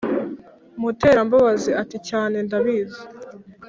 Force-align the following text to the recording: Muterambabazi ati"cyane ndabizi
Muterambabazi 0.81 1.71
ati"cyane 1.81 2.37
ndabizi 2.45 3.01